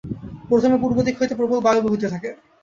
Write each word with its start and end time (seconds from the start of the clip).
প্রথমে 0.49 0.77
পূর্বদিক 0.79 1.15
হইতে 1.19 1.33
প্রবল 1.39 1.57
বায়ু 1.61 1.81
বহিতে 1.85 2.07
থাকে। 2.13 2.29